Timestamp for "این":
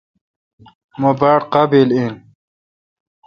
1.95-2.13